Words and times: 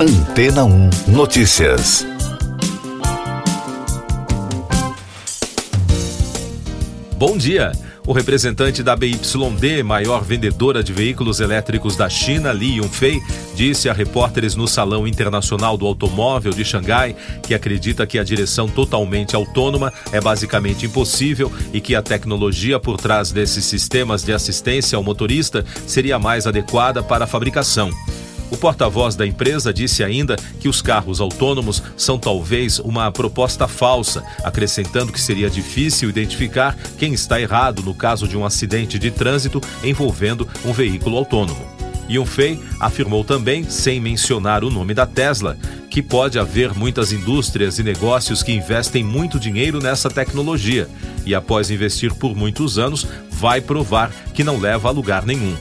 Antena 0.00 0.64
1 0.64 0.90
Notícias. 1.08 2.06
Bom 7.16 7.36
dia. 7.36 7.72
O 8.06 8.12
representante 8.12 8.80
da 8.80 8.94
BYD, 8.94 9.82
maior 9.82 10.22
vendedora 10.22 10.84
de 10.84 10.92
veículos 10.92 11.40
elétricos 11.40 11.96
da 11.96 12.08
China, 12.08 12.52
Li 12.52 12.76
Yunfei, 12.76 13.20
disse 13.56 13.88
a 13.88 13.92
repórteres 13.92 14.54
no 14.54 14.68
Salão 14.68 15.04
Internacional 15.04 15.76
do 15.76 15.84
Automóvel 15.84 16.52
de 16.52 16.64
Xangai 16.64 17.16
que 17.42 17.52
acredita 17.52 18.06
que 18.06 18.20
a 18.20 18.24
direção 18.24 18.68
totalmente 18.68 19.34
autônoma 19.34 19.92
é 20.12 20.20
basicamente 20.20 20.86
impossível 20.86 21.50
e 21.72 21.80
que 21.80 21.96
a 21.96 22.02
tecnologia 22.02 22.78
por 22.78 22.98
trás 22.98 23.32
desses 23.32 23.64
sistemas 23.64 24.22
de 24.22 24.32
assistência 24.32 24.94
ao 24.94 25.02
motorista 25.02 25.64
seria 25.88 26.20
mais 26.20 26.46
adequada 26.46 27.02
para 27.02 27.24
a 27.24 27.26
fabricação. 27.26 27.90
O 28.50 28.56
porta-voz 28.56 29.14
da 29.14 29.26
empresa 29.26 29.72
disse 29.72 30.02
ainda 30.02 30.36
que 30.58 30.68
os 30.68 30.80
carros 30.80 31.20
autônomos 31.20 31.82
são 31.96 32.18
talvez 32.18 32.78
uma 32.78 33.10
proposta 33.12 33.68
falsa, 33.68 34.22
acrescentando 34.42 35.12
que 35.12 35.20
seria 35.20 35.50
difícil 35.50 36.08
identificar 36.08 36.76
quem 36.98 37.12
está 37.12 37.40
errado 37.40 37.82
no 37.82 37.94
caso 37.94 38.26
de 38.26 38.36
um 38.36 38.44
acidente 38.44 38.98
de 38.98 39.10
trânsito 39.10 39.60
envolvendo 39.84 40.48
um 40.64 40.72
veículo 40.72 41.16
autônomo. 41.16 41.78
Yunfei 42.10 42.58
afirmou 42.80 43.22
também, 43.22 43.64
sem 43.64 44.00
mencionar 44.00 44.64
o 44.64 44.70
nome 44.70 44.94
da 44.94 45.04
Tesla, 45.04 45.58
que 45.90 46.02
pode 46.02 46.38
haver 46.38 46.74
muitas 46.74 47.12
indústrias 47.12 47.78
e 47.78 47.82
negócios 47.82 48.42
que 48.42 48.52
investem 48.52 49.04
muito 49.04 49.38
dinheiro 49.38 49.78
nessa 49.78 50.08
tecnologia 50.08 50.88
e, 51.26 51.34
após 51.34 51.70
investir 51.70 52.14
por 52.14 52.34
muitos 52.34 52.78
anos, 52.78 53.06
vai 53.30 53.60
provar 53.60 54.10
que 54.32 54.42
não 54.42 54.58
leva 54.58 54.88
a 54.88 54.92
lugar 54.92 55.26
nenhum. 55.26 55.54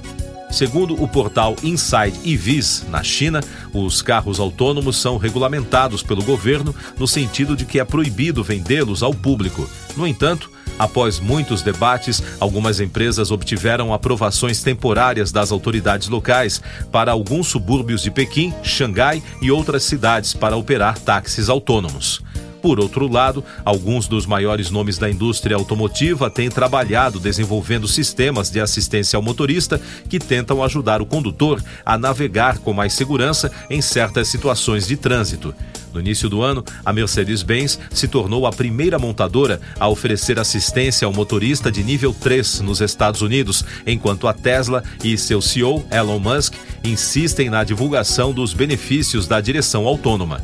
Segundo 0.50 1.02
o 1.02 1.08
portal 1.08 1.56
Inside 1.62 2.18
EVs, 2.26 2.86
na 2.90 3.04
China, 3.04 3.42
os 3.74 4.02
carros 4.02 4.40
autônomos 4.40 4.98
são 4.98 5.18
regulamentados 5.18 6.02
pelo 6.02 6.24
governo 6.24 6.74
no 6.98 7.08
sentido 7.08 7.56
de 7.56 7.66
que 7.66 7.80
é 7.80 7.86
proibido 7.86 8.44
vendê-los 8.44 9.04
ao 9.04 9.14
público. 9.14 9.70
No 9.96 10.08
entanto, 10.08 10.50
após 10.80 11.20
muitos 11.20 11.62
debates, 11.62 12.24
algumas 12.40 12.80
empresas 12.80 13.30
obtiveram 13.30 13.94
aprovações 13.94 14.64
temporárias 14.64 15.32
das 15.32 15.52
autoridades 15.52 16.08
locais 16.08 16.62
para 16.92 17.12
alguns 17.12 17.48
subúrbios 17.48 18.02
de 18.02 18.10
Pequim, 18.10 18.54
Xangai 18.64 19.22
e 19.42 19.52
outras 19.52 19.84
cidades 19.84 20.34
para 20.34 20.56
operar 20.56 20.98
táxis 20.98 21.50
autônomos. 21.50 22.24
Por 22.68 22.82
outro 22.82 23.08
lado, 23.10 23.46
alguns 23.64 24.10
dos 24.10 24.26
maiores 24.26 24.70
nomes 24.70 24.98
da 24.98 25.10
indústria 25.10 25.56
automotiva 25.56 26.30
têm 26.30 26.50
trabalhado 26.50 27.18
desenvolvendo 27.18 27.88
sistemas 27.88 28.50
de 28.50 28.60
assistência 28.60 29.16
ao 29.16 29.24
motorista 29.24 29.80
que 30.10 30.20
tentam 30.20 30.62
ajudar 30.62 31.02
o 31.02 31.06
condutor 31.06 31.64
a 31.86 31.98
navegar 31.98 32.58
com 32.58 32.74
mais 32.74 32.92
segurança 32.92 33.50
em 33.70 33.82
certas 33.82 34.28
situações 34.28 34.86
de 34.86 34.98
trânsito. 34.98 35.56
No 35.94 36.02
início 36.02 36.28
do 36.28 36.42
ano, 36.42 36.62
a 36.84 36.92
Mercedes-Benz 36.92 37.80
se 37.90 38.06
tornou 38.06 38.46
a 38.46 38.52
primeira 38.52 39.00
montadora 39.00 39.62
a 39.80 39.88
oferecer 39.88 40.38
assistência 40.38 41.06
ao 41.06 41.14
motorista 41.14 41.72
de 41.72 41.82
nível 41.86 42.14
3 42.14 42.60
nos 42.60 42.82
Estados 42.82 43.22
Unidos, 43.22 43.64
enquanto 43.86 44.28
a 44.28 44.34
Tesla 44.34 44.84
e 45.02 45.18
seu 45.18 45.42
CEO, 45.42 45.86
Elon 45.90 46.20
Musk, 46.20 46.56
insistem 46.84 47.50
na 47.50 47.64
divulgação 47.64 48.34
dos 48.34 48.54
benefícios 48.54 49.26
da 49.26 49.40
direção 49.40 49.88
autônoma. 49.88 50.44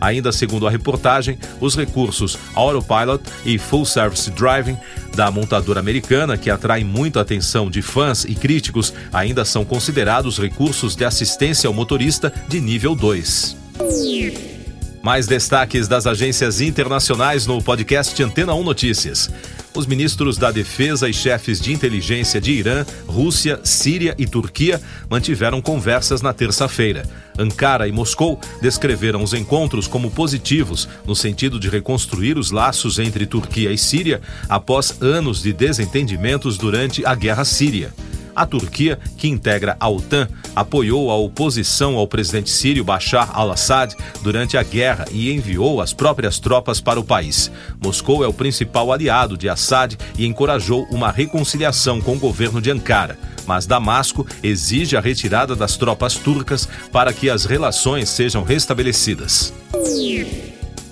Ainda 0.00 0.32
segundo 0.32 0.66
a 0.66 0.70
reportagem, 0.70 1.38
os 1.60 1.76
recursos 1.76 2.38
Autopilot 2.54 3.22
e 3.44 3.58
Full 3.58 3.84
Service 3.84 4.30
Driving 4.30 4.78
da 5.14 5.30
montadora 5.30 5.80
americana, 5.80 6.36
que 6.36 6.50
atraem 6.50 6.84
muita 6.84 7.20
atenção 7.20 7.70
de 7.70 7.82
fãs 7.82 8.24
e 8.24 8.34
críticos, 8.34 8.94
ainda 9.12 9.44
são 9.44 9.64
considerados 9.64 10.38
recursos 10.38 10.96
de 10.96 11.04
assistência 11.04 11.68
ao 11.68 11.74
motorista 11.74 12.32
de 12.48 12.60
nível 12.60 12.94
2. 12.94 13.56
Mais 15.02 15.26
destaques 15.26 15.88
das 15.88 16.06
agências 16.06 16.60
internacionais 16.60 17.46
no 17.46 17.62
podcast 17.62 18.22
Antena 18.22 18.54
1 18.54 18.62
Notícias. 18.62 19.30
Os 19.72 19.86
ministros 19.86 20.36
da 20.36 20.50
Defesa 20.50 21.08
e 21.08 21.12
chefes 21.12 21.60
de 21.60 21.72
inteligência 21.72 22.40
de 22.40 22.50
Irã, 22.50 22.84
Rússia, 23.06 23.60
Síria 23.62 24.16
e 24.18 24.26
Turquia 24.26 24.80
mantiveram 25.08 25.62
conversas 25.62 26.20
na 26.20 26.32
terça-feira. 26.32 27.08
Ankara 27.38 27.86
e 27.86 27.92
Moscou 27.92 28.40
descreveram 28.60 29.22
os 29.22 29.32
encontros 29.32 29.86
como 29.86 30.10
positivos, 30.10 30.88
no 31.06 31.14
sentido 31.14 31.60
de 31.60 31.68
reconstruir 31.68 32.36
os 32.36 32.50
laços 32.50 32.98
entre 32.98 33.26
Turquia 33.26 33.70
e 33.72 33.78
Síria 33.78 34.20
após 34.48 35.00
anos 35.00 35.40
de 35.40 35.52
desentendimentos 35.52 36.58
durante 36.58 37.06
a 37.06 37.14
Guerra 37.14 37.44
Síria. 37.44 37.92
A 38.40 38.46
Turquia, 38.46 38.98
que 39.18 39.28
integra 39.28 39.76
a 39.78 39.86
OTAN, 39.86 40.26
apoiou 40.56 41.10
a 41.10 41.14
oposição 41.14 41.98
ao 41.98 42.08
presidente 42.08 42.48
sírio 42.48 42.82
Bashar 42.82 43.28
al-Assad 43.34 43.94
durante 44.22 44.56
a 44.56 44.62
guerra 44.62 45.04
e 45.12 45.30
enviou 45.30 45.78
as 45.78 45.92
próprias 45.92 46.38
tropas 46.38 46.80
para 46.80 46.98
o 46.98 47.04
país. 47.04 47.52
Moscou 47.78 48.24
é 48.24 48.26
o 48.26 48.32
principal 48.32 48.90
aliado 48.94 49.36
de 49.36 49.46
Assad 49.46 49.94
e 50.16 50.24
encorajou 50.24 50.86
uma 50.90 51.10
reconciliação 51.10 52.00
com 52.00 52.14
o 52.14 52.18
governo 52.18 52.62
de 52.62 52.70
Ankara. 52.70 53.18
Mas 53.46 53.66
Damasco 53.66 54.26
exige 54.42 54.96
a 54.96 55.02
retirada 55.02 55.54
das 55.54 55.76
tropas 55.76 56.14
turcas 56.14 56.66
para 56.90 57.12
que 57.12 57.28
as 57.28 57.44
relações 57.44 58.08
sejam 58.08 58.42
restabelecidas. 58.42 59.52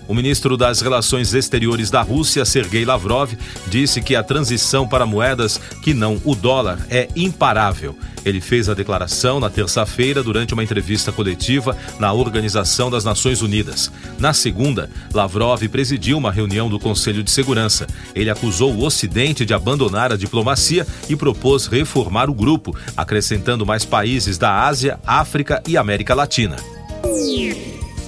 O 0.09 0.15
ministro 0.15 0.57
das 0.57 0.81
Relações 0.81 1.35
Exteriores 1.35 1.91
da 1.91 2.01
Rússia, 2.01 2.43
Sergei 2.47 2.83
Lavrov, 2.83 3.35
disse 3.67 4.01
que 4.01 4.17
a 4.17 4.23
transição 4.23 4.89
para 4.89 5.05
moedas 5.05 5.61
que 5.83 5.93
não 5.93 6.19
o 6.25 6.35
dólar 6.35 6.79
é 6.89 7.09
imparável. 7.15 7.95
Ele 8.25 8.41
fez 8.41 8.71
a 8.71 8.75
declaração 8.75 9.39
na 9.39 9.51
terça-feira 9.51 10.23
durante 10.23 10.55
uma 10.55 10.65
entrevista 10.65 11.13
coletiva 11.13 11.77
na 12.01 12.11
Organização 12.11 12.91
das 12.91 13.05
Nações 13.05 13.43
Unidas. 13.43 13.93
Na 14.19 14.33
segunda, 14.33 14.89
Lavrov 15.13 15.63
presidiu 15.69 16.17
uma 16.17 16.33
reunião 16.33 16.71
do 16.71 16.79
Conselho 16.81 17.23
de 17.23 17.31
Segurança. 17.31 17.87
Ele 18.15 18.31
acusou 18.31 18.73
o 18.73 18.85
Ocidente 18.85 19.45
de 19.45 19.53
abandonar 19.53 20.11
a 20.11 20.17
diplomacia 20.17 20.87
e 21.07 21.17
propôs 21.17 21.67
reformar 21.67 22.31
o 22.31 22.35
grupo, 22.35 22.75
acrescentando 22.97 23.67
mais 23.67 23.85
países 23.85 24.39
da 24.39 24.65
Ásia, 24.65 24.99
África 25.07 25.63
e 25.69 25.77
América 25.77 26.15
Latina. 26.15 26.57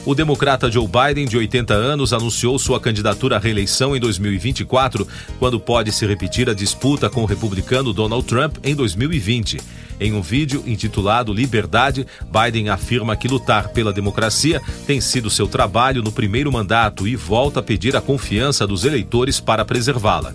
O 0.06 0.14
democrata 0.14 0.70
Joe 0.70 0.88
Biden, 0.88 1.26
de 1.26 1.36
80 1.36 1.74
anos, 1.74 2.14
anunciou 2.14 2.58
sua 2.58 2.80
candidatura 2.80 3.36
à 3.36 3.38
reeleição 3.38 3.94
em 3.94 4.00
2024, 4.00 5.06
quando 5.38 5.60
pode 5.60 5.92
se 5.92 6.06
repetir 6.06 6.48
a 6.48 6.54
disputa 6.54 7.10
com 7.10 7.22
o 7.22 7.26
republicano 7.26 7.92
Donald 7.92 8.26
Trump 8.26 8.56
em 8.64 8.74
2020. 8.74 9.60
Em 10.00 10.14
um 10.14 10.22
vídeo 10.22 10.64
intitulado 10.66 11.34
Liberdade, 11.34 12.06
Biden 12.24 12.70
afirma 12.70 13.14
que 13.14 13.28
lutar 13.28 13.68
pela 13.68 13.92
democracia 13.92 14.62
tem 14.86 15.02
sido 15.02 15.28
seu 15.28 15.46
trabalho 15.46 16.02
no 16.02 16.10
primeiro 16.10 16.50
mandato 16.50 17.06
e 17.06 17.14
volta 17.14 17.60
a 17.60 17.62
pedir 17.62 17.94
a 17.94 18.00
confiança 18.00 18.66
dos 18.66 18.86
eleitores 18.86 19.38
para 19.38 19.66
preservá-la. 19.66 20.34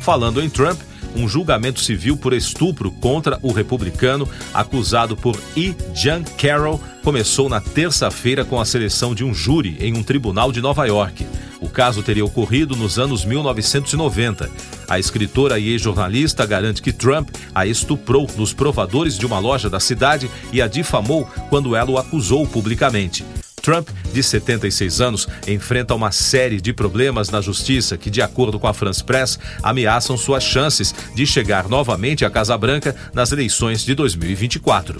Falando 0.00 0.42
em 0.42 0.50
Trump, 0.50 0.80
um 1.18 1.28
julgamento 1.28 1.80
civil 1.80 2.16
por 2.16 2.32
estupro 2.32 2.90
contra 2.90 3.38
o 3.42 3.52
republicano 3.52 4.28
acusado 4.54 5.16
por 5.16 5.38
E. 5.56 5.74
John 5.92 6.22
Carroll 6.36 6.80
começou 7.02 7.48
na 7.48 7.60
terça-feira 7.60 8.44
com 8.44 8.60
a 8.60 8.64
seleção 8.64 9.14
de 9.14 9.24
um 9.24 9.34
júri 9.34 9.76
em 9.80 9.96
um 9.96 10.02
tribunal 10.02 10.52
de 10.52 10.60
Nova 10.60 10.86
York. 10.86 11.26
O 11.60 11.68
caso 11.68 12.02
teria 12.02 12.24
ocorrido 12.24 12.76
nos 12.76 12.98
anos 12.98 13.24
1990. 13.24 14.48
A 14.88 14.98
escritora 14.98 15.58
e 15.58 15.70
ex-jornalista 15.70 16.46
garante 16.46 16.80
que 16.80 16.92
Trump 16.92 17.30
a 17.54 17.66
estuprou 17.66 18.28
nos 18.36 18.52
provadores 18.52 19.18
de 19.18 19.26
uma 19.26 19.38
loja 19.38 19.68
da 19.68 19.80
cidade 19.80 20.30
e 20.52 20.62
a 20.62 20.68
difamou 20.68 21.28
quando 21.50 21.74
ela 21.74 21.90
o 21.90 21.98
acusou 21.98 22.46
publicamente. 22.46 23.24
Trump, 23.68 23.90
de 24.14 24.22
76 24.22 25.02
anos, 25.02 25.28
enfrenta 25.46 25.94
uma 25.94 26.10
série 26.10 26.58
de 26.58 26.72
problemas 26.72 27.28
na 27.28 27.42
justiça 27.42 27.98
que, 27.98 28.08
de 28.08 28.22
acordo 28.22 28.58
com 28.58 28.66
a 28.66 28.72
France 28.72 29.04
Press, 29.04 29.38
ameaçam 29.62 30.16
suas 30.16 30.42
chances 30.42 30.94
de 31.14 31.26
chegar 31.26 31.68
novamente 31.68 32.24
à 32.24 32.30
Casa 32.30 32.56
Branca 32.56 32.96
nas 33.12 33.30
eleições 33.30 33.84
de 33.84 33.94
2024. 33.94 34.98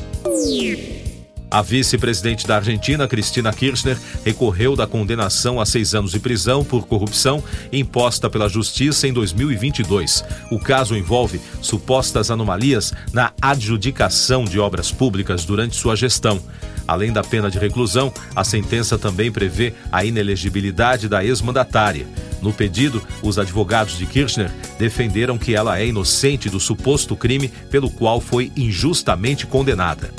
A 1.50 1.62
vice-presidente 1.62 2.46
da 2.46 2.56
Argentina, 2.56 3.08
Cristina 3.08 3.52
Kirchner, 3.52 3.98
recorreu 4.22 4.76
da 4.76 4.86
condenação 4.86 5.58
a 5.58 5.64
seis 5.64 5.94
anos 5.94 6.10
de 6.10 6.20
prisão 6.20 6.62
por 6.62 6.86
corrupção 6.86 7.42
imposta 7.72 8.28
pela 8.28 8.48
Justiça 8.48 9.08
em 9.08 9.12
2022. 9.14 10.24
O 10.50 10.58
caso 10.58 10.94
envolve 10.94 11.40
supostas 11.62 12.30
anomalias 12.30 12.92
na 13.14 13.32
adjudicação 13.40 14.44
de 14.44 14.60
obras 14.60 14.92
públicas 14.92 15.46
durante 15.46 15.74
sua 15.74 15.96
gestão. 15.96 16.38
Além 16.86 17.12
da 17.12 17.22
pena 17.22 17.50
de 17.50 17.58
reclusão, 17.58 18.12
a 18.36 18.44
sentença 18.44 18.98
também 18.98 19.32
prevê 19.32 19.72
a 19.90 20.04
inelegibilidade 20.04 21.08
da 21.08 21.24
ex-mandatária. 21.24 22.06
No 22.42 22.52
pedido, 22.52 23.02
os 23.22 23.38
advogados 23.38 23.98
de 23.98 24.06
Kirchner 24.06 24.50
defenderam 24.78 25.38
que 25.38 25.54
ela 25.54 25.78
é 25.78 25.86
inocente 25.86 26.48
do 26.48 26.60
suposto 26.60 27.16
crime 27.16 27.48
pelo 27.70 27.90
qual 27.90 28.20
foi 28.20 28.52
injustamente 28.56 29.46
condenada. 29.46 30.10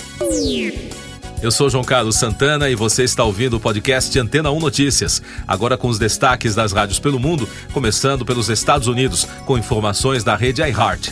Eu 1.42 1.52
sou 1.52 1.70
João 1.70 1.86
Carlos 1.86 2.18
Santana 2.18 2.70
e 2.70 2.76
você 2.76 3.06
está 3.06 3.24
ouvindo 3.24 3.56
o 3.56 3.60
podcast 3.62 4.20
Antena 4.20 4.52
1 4.52 4.60
Notícias. 4.60 5.22
Agora 5.48 5.78
com 5.78 5.88
os 5.88 5.98
destaques 5.98 6.54
das 6.54 6.74
rádios 6.74 7.00
pelo 7.00 7.18
mundo, 7.18 7.48
começando 7.72 8.26
pelos 8.26 8.50
Estados 8.50 8.90
Unidos, 8.90 9.26
com 9.46 9.58
informações 9.58 10.22
da 10.22 10.36
rede 10.36 10.62
iHeart. 10.62 11.12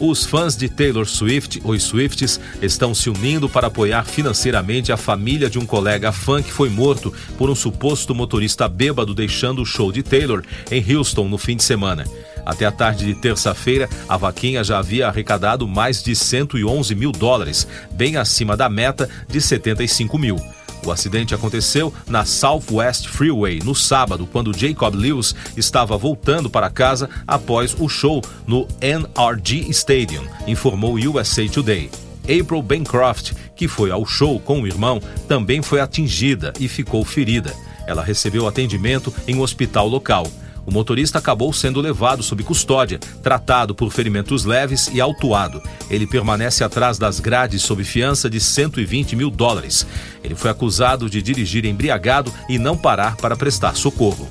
Os 0.00 0.24
fãs 0.24 0.56
de 0.56 0.70
Taylor 0.70 1.06
Swift, 1.06 1.60
os 1.62 1.82
Swifts, 1.82 2.40
estão 2.62 2.94
se 2.94 3.10
unindo 3.10 3.50
para 3.50 3.66
apoiar 3.66 4.04
financeiramente 4.04 4.92
a 4.92 4.96
família 4.96 5.50
de 5.50 5.58
um 5.58 5.66
colega 5.66 6.10
fã 6.10 6.42
que 6.42 6.52
foi 6.52 6.70
morto 6.70 7.12
por 7.36 7.50
um 7.50 7.54
suposto 7.54 8.14
motorista 8.14 8.66
bêbado 8.68 9.14
deixando 9.14 9.60
o 9.60 9.66
show 9.66 9.92
de 9.92 10.02
Taylor 10.02 10.42
em 10.70 10.96
Houston 10.96 11.28
no 11.28 11.36
fim 11.36 11.54
de 11.54 11.62
semana. 11.62 12.06
Até 12.46 12.64
a 12.64 12.70
tarde 12.70 13.04
de 13.04 13.14
terça-feira, 13.14 13.90
a 14.08 14.16
vaquinha 14.16 14.62
já 14.62 14.78
havia 14.78 15.08
arrecadado 15.08 15.66
mais 15.66 16.00
de 16.00 16.14
111 16.14 16.94
mil 16.94 17.10
dólares, 17.10 17.66
bem 17.90 18.16
acima 18.16 18.56
da 18.56 18.68
meta 18.68 19.10
de 19.28 19.40
75 19.40 20.16
mil. 20.16 20.40
O 20.84 20.92
acidente 20.92 21.34
aconteceu 21.34 21.92
na 22.06 22.24
Southwest 22.24 23.08
Freeway 23.08 23.58
no 23.64 23.74
sábado, 23.74 24.28
quando 24.30 24.56
Jacob 24.56 24.94
Lewis 24.94 25.34
estava 25.56 25.98
voltando 25.98 26.48
para 26.48 26.70
casa 26.70 27.10
após 27.26 27.74
o 27.76 27.88
show 27.88 28.22
no 28.46 28.68
NRG 28.80 29.68
Stadium, 29.70 30.22
informou 30.46 30.94
USA 30.94 31.48
Today. 31.48 31.90
April 32.22 32.62
Bancroft, 32.62 33.32
que 33.56 33.66
foi 33.66 33.90
ao 33.90 34.06
show 34.06 34.38
com 34.38 34.60
o 34.60 34.66
irmão, 34.66 35.00
também 35.26 35.62
foi 35.62 35.80
atingida 35.80 36.52
e 36.60 36.68
ficou 36.68 37.04
ferida. 37.04 37.52
Ela 37.86 38.02
recebeu 38.02 38.46
atendimento 38.46 39.12
em 39.26 39.36
um 39.36 39.40
hospital 39.40 39.88
local. 39.88 40.26
O 40.66 40.72
motorista 40.72 41.18
acabou 41.18 41.52
sendo 41.52 41.80
levado 41.80 42.22
sob 42.22 42.42
custódia, 42.42 42.98
tratado 43.22 43.74
por 43.74 43.92
ferimentos 43.92 44.44
leves 44.44 44.90
e 44.92 45.00
autuado. 45.00 45.62
Ele 45.88 46.06
permanece 46.06 46.64
atrás 46.64 46.98
das 46.98 47.20
grades 47.20 47.62
sob 47.62 47.84
fiança 47.84 48.28
de 48.28 48.40
120 48.40 49.14
mil 49.14 49.30
dólares. 49.30 49.86
Ele 50.24 50.34
foi 50.34 50.50
acusado 50.50 51.08
de 51.08 51.22
dirigir 51.22 51.64
embriagado 51.64 52.32
e 52.48 52.58
não 52.58 52.76
parar 52.76 53.16
para 53.16 53.36
prestar 53.36 53.76
socorro 53.76 54.28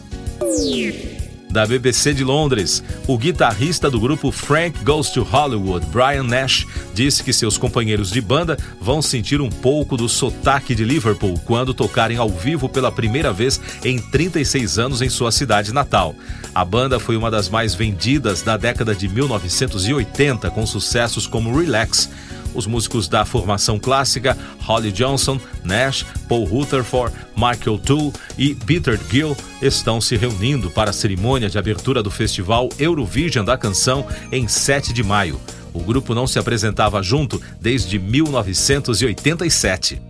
da 1.56 1.66
BBC 1.66 2.14
de 2.14 2.22
Londres. 2.22 2.84
O 3.08 3.18
guitarrista 3.18 3.90
do 3.90 3.98
grupo 3.98 4.30
Frank 4.30 4.78
Goes 4.84 5.10
to 5.10 5.24
Hollywood, 5.24 5.86
Brian 5.86 6.24
Nash, 6.24 6.68
disse 6.94 7.24
que 7.24 7.32
seus 7.32 7.58
companheiros 7.58 8.12
de 8.12 8.20
banda 8.20 8.58
vão 8.82 9.02
sentir 9.02 9.40
um 9.40 9.48
pouco 9.50 9.96
do 9.96 10.10
sotaque 10.10 10.76
de 10.76 10.84
Liverpool 10.84 11.40
quando 11.46 11.74
tocarem 11.74 12.18
ao 12.18 12.30
vivo 12.30 12.68
pela 12.68 12.92
primeira 12.92 13.32
vez 13.32 13.62
em 13.86 13.98
36 13.98 14.78
anos 14.78 15.02
em 15.02 15.08
sua 15.08 15.32
cidade 15.32 15.74
natal. 15.74 16.14
A 16.54 16.66
banda 16.66 17.00
foi 17.00 17.16
uma 17.16 17.32
das 17.32 17.48
mais 17.48 17.74
vendidas 17.74 18.42
da 18.42 18.58
década 18.58 18.94
de 18.94 19.08
1980, 19.08 20.50
com 20.52 20.68
sucessos 20.68 21.26
como 21.26 21.58
Relax. 21.58 22.10
Os 22.56 22.66
músicos 22.66 23.08
da 23.08 23.24
formação 23.26 23.78
clássica, 23.78 24.36
Holly 24.62 24.92
Johnson, 24.92 25.40
Nash, 25.64 26.04
Paul 26.28 26.46
Rutherford, 26.46 27.16
Michael 27.36 27.78
Toole 27.80 28.14
e 28.38 28.54
Peter 28.56 29.00
Gill, 29.12 29.36
estão 29.62 30.00
se 30.00 30.16
reunindo 30.16 30.72
para 30.72 30.90
a 30.90 30.94
cerimônia 30.94 31.50
de 31.50 31.60
abertura 31.60 32.02
do 32.02 32.10
festival 32.10 32.70
Eurovision 32.80 33.44
da 33.44 33.58
canção 33.58 34.08
em 34.32 34.48
7 34.48 34.94
de 34.94 35.04
maio. 35.04 35.38
O 35.74 35.82
grupo 35.82 36.16
não 36.16 36.26
se 36.26 36.40
apresentava 36.40 37.04
junto 37.04 37.42
desde 37.60 38.00
1987. 38.00 40.02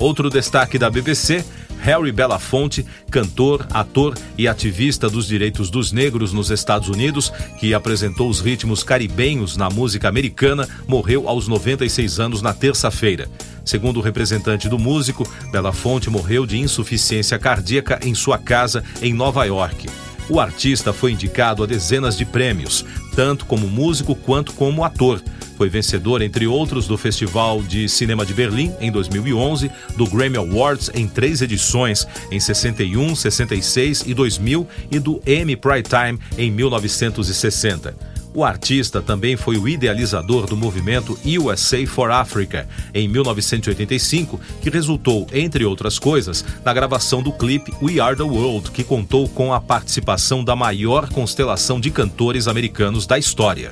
Outro 0.00 0.28
destaque 0.28 0.76
da 0.78 0.90
BBC 0.90 1.44
Harry 1.86 2.10
Belafonte, 2.10 2.84
cantor, 3.12 3.64
ator 3.70 4.18
e 4.36 4.48
ativista 4.48 5.08
dos 5.08 5.24
direitos 5.24 5.70
dos 5.70 5.92
negros 5.92 6.32
nos 6.32 6.50
Estados 6.50 6.88
Unidos, 6.88 7.32
que 7.60 7.72
apresentou 7.72 8.28
os 8.28 8.40
ritmos 8.40 8.82
caribenhos 8.82 9.56
na 9.56 9.70
música 9.70 10.08
americana, 10.08 10.68
morreu 10.88 11.28
aos 11.28 11.46
96 11.46 12.18
anos 12.18 12.42
na 12.42 12.52
terça-feira. 12.52 13.28
Segundo 13.64 13.98
o 13.98 14.02
representante 14.02 14.68
do 14.68 14.80
músico, 14.80 15.32
Belafonte 15.52 16.10
morreu 16.10 16.44
de 16.44 16.58
insuficiência 16.58 17.38
cardíaca 17.38 18.00
em 18.02 18.16
sua 18.16 18.36
casa 18.36 18.82
em 19.00 19.14
Nova 19.14 19.44
York. 19.44 19.86
O 20.28 20.40
artista 20.40 20.92
foi 20.92 21.12
indicado 21.12 21.62
a 21.62 21.66
dezenas 21.66 22.16
de 22.16 22.24
prêmios, 22.24 22.84
tanto 23.14 23.46
como 23.46 23.68
músico 23.68 24.14
quanto 24.14 24.52
como 24.52 24.84
ator 24.84 25.22
foi 25.56 25.70
vencedor, 25.70 26.20
entre 26.20 26.46
outros, 26.46 26.86
do 26.86 26.98
Festival 26.98 27.62
de 27.62 27.88
Cinema 27.88 28.26
de 28.26 28.34
Berlim 28.34 28.72
em 28.78 28.92
2011, 28.92 29.70
do 29.96 30.06
Grammy 30.06 30.36
Awards 30.36 30.90
em 30.94 31.08
três 31.08 31.40
edições, 31.40 32.06
em 32.30 32.38
61, 32.38 33.16
66 33.16 34.04
e 34.06 34.12
2000, 34.12 34.68
e 34.90 34.98
do 34.98 35.20
Emmy 35.26 35.56
Primetime 35.56 36.18
em 36.36 36.50
1960. 36.50 38.15
O 38.36 38.44
artista 38.44 39.00
também 39.00 39.34
foi 39.34 39.56
o 39.56 39.66
idealizador 39.66 40.44
do 40.46 40.58
movimento 40.58 41.18
USA 41.24 41.86
for 41.86 42.10
Africa, 42.10 42.68
em 42.92 43.08
1985, 43.08 44.38
que 44.60 44.68
resultou, 44.68 45.26
entre 45.32 45.64
outras 45.64 45.98
coisas, 45.98 46.44
na 46.62 46.74
gravação 46.74 47.22
do 47.22 47.32
clipe 47.32 47.72
We 47.80 47.98
Are 47.98 48.14
the 48.14 48.24
World, 48.24 48.72
que 48.72 48.84
contou 48.84 49.26
com 49.26 49.54
a 49.54 49.60
participação 49.60 50.44
da 50.44 50.54
maior 50.54 51.08
constelação 51.08 51.80
de 51.80 51.90
cantores 51.90 52.46
americanos 52.46 53.06
da 53.06 53.18
história. 53.18 53.70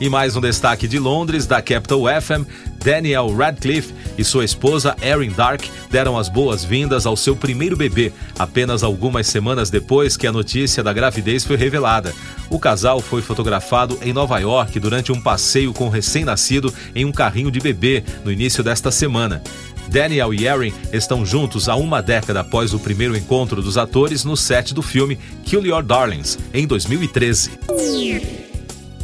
E 0.00 0.08
mais 0.08 0.34
um 0.34 0.40
destaque 0.40 0.88
de 0.88 0.98
Londres, 0.98 1.46
da 1.46 1.62
Capital 1.62 2.00
FM, 2.20 2.48
Daniel 2.84 3.34
Radcliffe 3.34 3.94
e 4.18 4.24
sua 4.24 4.44
esposa 4.44 4.96
Erin 5.00 5.30
Dark 5.30 5.62
deram 5.90 6.18
as 6.18 6.28
boas-vindas 6.28 7.06
ao 7.06 7.16
seu 7.16 7.36
primeiro 7.36 7.76
bebê, 7.76 8.12
apenas 8.38 8.82
algumas 8.82 9.26
semanas 9.28 9.70
depois 9.70 10.16
que 10.16 10.26
a 10.26 10.32
notícia 10.32 10.82
da 10.82 10.92
gravidez 10.92 11.44
foi 11.44 11.56
revelada. 11.56 12.12
O 12.54 12.58
casal 12.60 13.00
foi 13.00 13.20
fotografado 13.20 13.98
em 14.00 14.12
Nova 14.12 14.38
York 14.38 14.78
durante 14.78 15.10
um 15.10 15.20
passeio 15.20 15.72
com 15.72 15.86
o 15.86 15.88
recém-nascido 15.88 16.72
em 16.94 17.04
um 17.04 17.10
carrinho 17.10 17.50
de 17.50 17.58
bebê 17.58 18.04
no 18.24 18.30
início 18.30 18.62
desta 18.62 18.92
semana. 18.92 19.42
Daniel 19.88 20.32
e 20.32 20.46
Erin 20.46 20.72
estão 20.92 21.26
juntos 21.26 21.68
há 21.68 21.74
uma 21.74 22.00
década 22.00 22.38
após 22.42 22.72
o 22.72 22.78
primeiro 22.78 23.16
encontro 23.16 23.60
dos 23.60 23.76
atores 23.76 24.22
no 24.22 24.36
set 24.36 24.72
do 24.72 24.82
filme 24.82 25.18
Kill 25.44 25.66
Your 25.66 25.82
Darlings, 25.82 26.38
em 26.54 26.64
2013. 26.64 27.50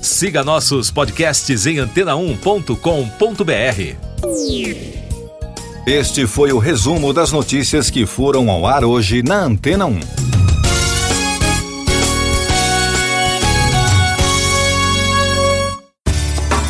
Siga 0.01 0.45
nossos 0.45 0.93
podcasts 0.93 1.67
em 1.67 1.79
antena1.com.br. 1.79 2.71
Este 5.85 6.25
foi 6.29 6.53
o 6.53 6.59
resumo 6.59 7.13
das 7.13 7.33
notícias 7.33 7.91
que 7.91 8.07
foram 8.07 8.49
ao 8.49 8.65
ar 8.65 8.85
hoje 8.85 9.25
na 9.25 9.43
Antena 9.43 9.87
1. 9.87 10.20